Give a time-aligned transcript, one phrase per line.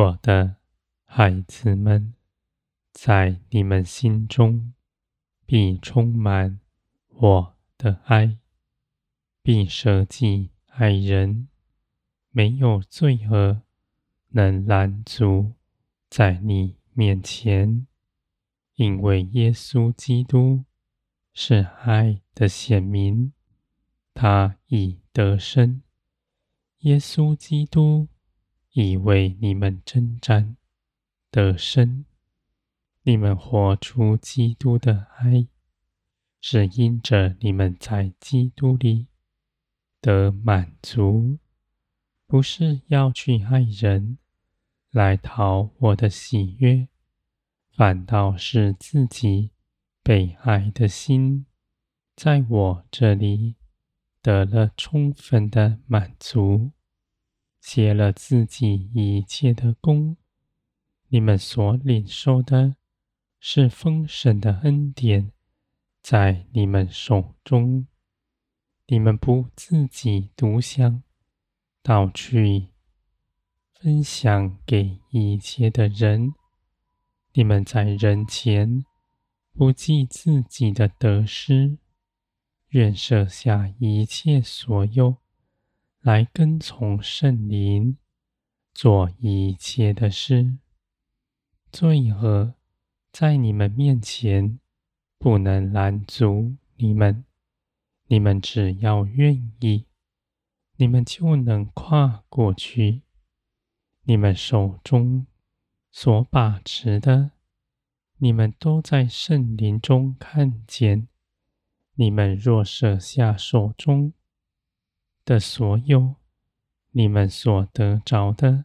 [0.00, 0.56] 我的
[1.04, 2.14] 孩子们，
[2.90, 4.72] 在你们心中
[5.44, 6.58] 必充满
[7.08, 8.38] 我的爱，
[9.42, 11.48] 必舍己爱人，
[12.30, 13.60] 没有罪恶
[14.28, 15.52] 能拦阻
[16.08, 17.86] 在你面前，
[18.76, 20.64] 因为耶稣基督
[21.34, 23.34] 是爱的显明，
[24.14, 25.82] 他已得胜。
[26.78, 28.08] 耶稣基督
[28.80, 30.56] 已为你们征战
[31.30, 32.04] 得胜。
[33.02, 35.46] 你们活出基督的爱，
[36.40, 39.06] 是因着你们在基督里
[40.00, 41.38] 得满足，
[42.26, 44.18] 不是要去爱人
[44.90, 46.88] 来讨我的喜悦，
[47.72, 49.50] 反倒是自己
[50.02, 51.46] 被爱的心
[52.14, 53.56] 在我这里
[54.22, 56.72] 得了充分的满足，
[57.60, 60.16] 结了自己一切的功，
[61.08, 62.76] 你们所领受的。
[63.42, 65.32] 是丰盛的恩典
[66.02, 67.86] 在你们手中，
[68.86, 71.02] 你们不自己独享，
[71.82, 72.68] 倒去
[73.72, 76.34] 分享给一切的人。
[77.32, 78.84] 你们在人前
[79.54, 81.78] 不计自己的得失，
[82.68, 85.16] 愿舍下一切所有，
[86.02, 87.98] 来跟从圣灵，
[88.72, 90.56] 做一切的事。
[91.70, 92.54] 罪恶。
[93.12, 94.60] 在你们面前
[95.18, 97.24] 不能拦阻你们，
[98.06, 99.86] 你们只要愿意，
[100.76, 103.02] 你们就能跨过去。
[104.04, 105.26] 你们手中
[105.90, 107.32] 所把持的，
[108.18, 111.08] 你们都在圣灵中看见。
[111.94, 114.12] 你们若舍下手中
[115.24, 116.16] 的所有，
[116.90, 118.64] 你们所得着的，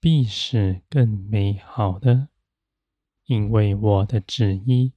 [0.00, 2.28] 必是更美好的。
[3.26, 4.92] 因为我的旨意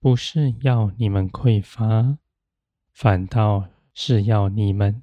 [0.00, 2.18] 不是要你们匮乏，
[2.92, 5.02] 反倒是要你们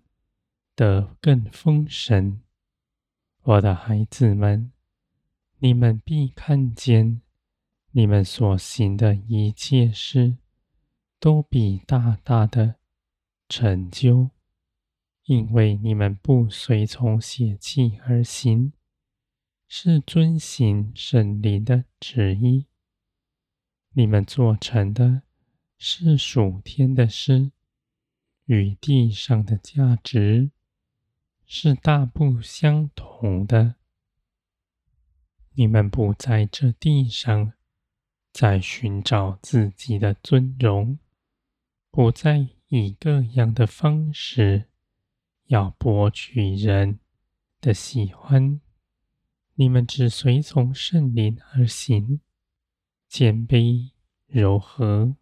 [0.75, 2.41] 得更丰盛。
[3.43, 4.71] 我的孩子们，
[5.59, 7.21] 你们必看见，
[7.91, 10.35] 你们所行的一切事，
[11.19, 12.75] 都必大大的
[13.47, 14.29] 成就，
[15.31, 18.73] 因为你们不随从血气而行。
[19.65, 22.65] 是遵行神灵的旨意，
[23.93, 25.21] 你们做成的
[25.77, 27.53] 是属天的事，
[28.47, 30.51] 与地上的价值
[31.45, 33.75] 是大不相同的。
[35.53, 37.53] 你们不在这地上
[38.33, 40.99] 再寻找自己的尊荣，
[41.89, 44.65] 不再以各样的方式
[45.51, 46.99] 要博取人
[47.59, 48.61] 的喜欢。
[49.55, 52.21] 你们只随从圣灵而行，
[53.09, 53.91] 谦卑、
[54.27, 55.17] 柔和、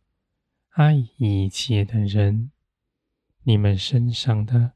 [0.69, 2.51] 爱一切的人。
[3.41, 4.73] 你们身上的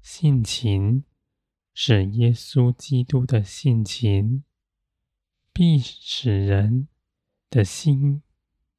[0.00, 1.02] 性情
[1.72, 4.44] 是耶稣基督的性情，
[5.52, 6.86] 必使人
[7.50, 8.22] 的心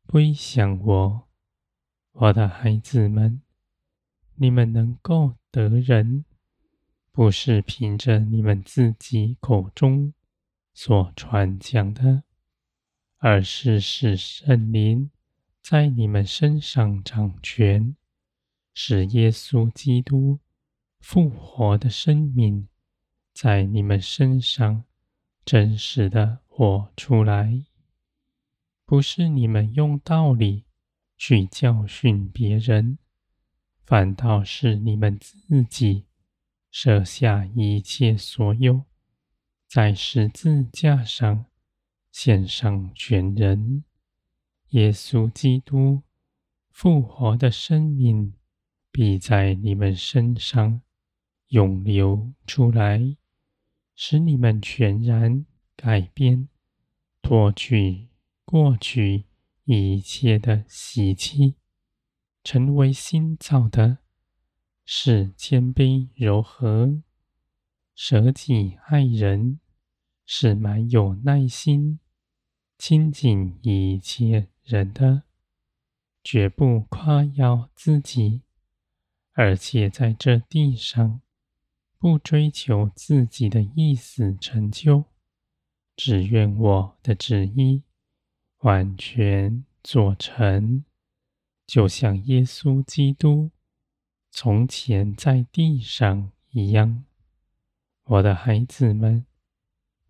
[0.08, 1.28] 归向我。
[2.14, 3.42] 我的孩子们，
[4.36, 6.26] 你们能够得人。
[7.14, 10.14] 不是凭着你们自己口中
[10.74, 12.24] 所传讲的，
[13.20, 15.10] 而是使圣灵
[15.62, 17.96] 在你们身上掌权，
[18.74, 20.40] 使耶稣基督
[21.00, 22.68] 复活的生命
[23.34, 24.84] 在你们身上
[25.46, 27.64] 真实的活出来。
[28.86, 30.66] 不是你们用道理
[31.18, 32.98] 去教训别人，
[33.86, 36.06] 反倒是你们自己。
[36.72, 38.84] 舍下一切所有，
[39.66, 41.46] 在十字架上
[42.12, 43.86] 献上全人。
[44.72, 46.02] 耶稣基督
[46.70, 48.34] 复活的生命，
[48.92, 50.82] 必在你们身上
[51.48, 53.16] 涌流出来，
[53.96, 55.46] 使你们全然
[55.78, 56.50] 改变，
[57.22, 58.10] 脱去
[58.44, 59.24] 过去
[59.64, 61.56] 一切的习气，
[62.46, 63.98] 成为新造的。
[64.86, 67.02] 是谦卑柔和，
[67.96, 69.60] 舍己爱人，
[70.28, 72.00] 是蛮有耐心，
[72.78, 75.24] 亲近一切人的，
[76.24, 78.44] 绝不夸耀自己，
[79.34, 81.22] 而且在这地上
[81.98, 85.06] 不追求自己的意思成就，
[85.98, 87.82] 只愿我的旨意
[88.60, 90.86] 完全做成，
[91.66, 93.52] 就像耶稣基督。
[94.38, 97.06] 从前在地上一样，
[98.04, 99.26] 我的孩子们，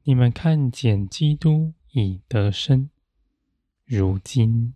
[0.02, 2.90] 你们看见基督已得生，
[3.84, 4.74] 如今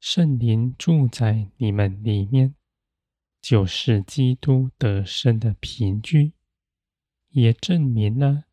[0.00, 2.54] 圣灵住在你们里面，
[3.42, 6.32] 就是基督得生的凭据，
[7.28, 8.44] 也证明了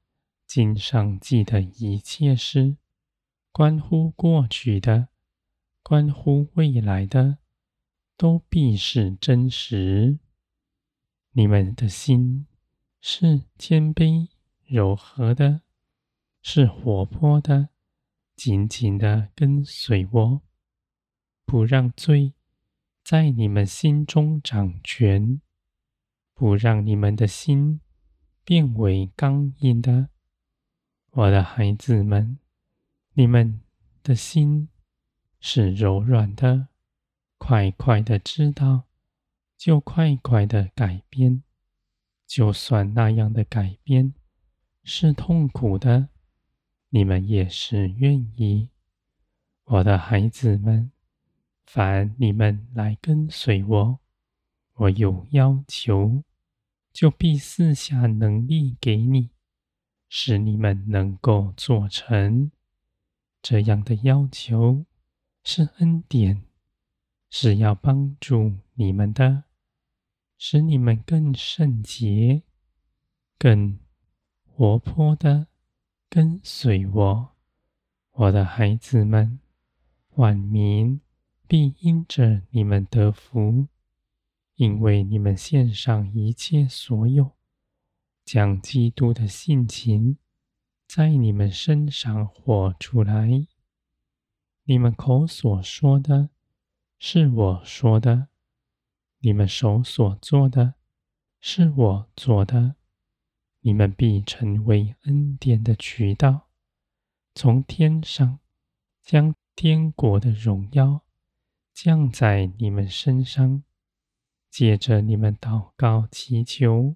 [0.45, 2.75] 经上记的一切事，
[3.53, 5.07] 关乎过去的，
[5.81, 7.37] 关乎未来的，
[8.17, 10.19] 都必是真实。
[11.31, 12.47] 你们的心
[13.01, 14.29] 是谦卑
[14.65, 15.61] 柔和的。
[16.45, 17.69] 是活泼的，
[18.35, 20.41] 紧紧的跟随我，
[21.45, 22.33] 不让罪
[23.01, 25.39] 在你们心中掌权，
[26.33, 27.79] 不让你们的心
[28.43, 30.09] 变为刚硬的。
[31.11, 32.37] 我的孩子们，
[33.13, 33.61] 你们
[34.03, 34.67] 的心
[35.39, 36.67] 是柔软的，
[37.45, 38.83] 快快的知道，
[39.57, 41.43] 就快快的改变，
[42.25, 44.13] 就算那样的改变
[44.85, 46.07] 是痛苦的。
[46.87, 48.69] 你们也是愿意，
[49.65, 50.89] 我的孩子们，
[51.65, 53.99] 凡你们来跟随我，
[54.75, 56.23] 我有要求，
[56.93, 59.31] 就必赐下能力给你，
[60.07, 62.49] 使你们能够做成。
[63.41, 64.85] 这样的要求
[65.43, 66.45] 是恩典，
[67.35, 69.45] 是要帮助你们的，
[70.37, 72.43] 使你们更圣洁、
[73.39, 73.79] 更
[74.45, 75.47] 活泼的。
[76.07, 77.35] 跟随我，
[78.11, 79.39] 我的孩子们，
[80.11, 81.01] 万民
[81.47, 83.67] 必因着你们得福，
[84.53, 87.31] 因为你们献上一切所有，
[88.23, 90.19] 将基督的性情
[90.87, 93.47] 在你们身上活出来。
[94.65, 96.29] 你们口所说的，
[96.97, 98.27] 是我说的；
[99.19, 100.75] 你们手所做的，
[101.39, 102.75] 是我做的。
[103.61, 106.49] 你们必成为恩典的渠道，
[107.33, 108.39] 从天上
[109.01, 111.05] 将天国的荣耀
[111.73, 113.63] 降在你们身上。
[114.49, 116.95] 借着你们祷告祈求，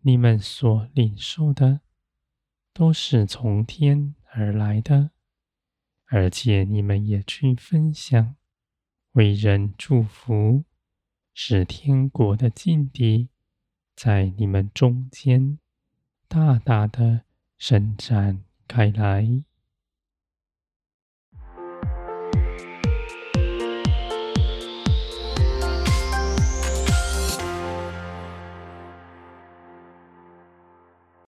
[0.00, 1.82] 你们所领受的
[2.72, 5.12] 都是从天而来的，
[6.06, 8.34] 而且你们也去分享，
[9.16, 10.64] 为人祝福，
[11.32, 13.30] 使天国的境地
[13.94, 15.58] 在你们中间。
[16.28, 17.22] 大大的
[17.56, 19.42] 伸展开来。